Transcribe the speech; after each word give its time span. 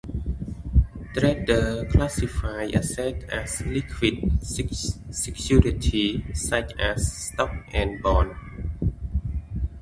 Traders 1.13 1.91
classify 1.91 2.65
assets 2.73 3.23
as 3.25 3.61
liquid 3.67 4.39
securities 4.43 6.17
such 6.33 6.73
as 6.79 7.27
stocks 7.27 7.67
and 7.71 8.01
bonds. 8.01 8.35